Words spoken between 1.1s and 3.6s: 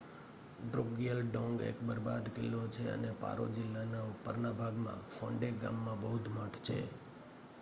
ડોંગ એક બરબાદ કિલ્લો છે અને પારો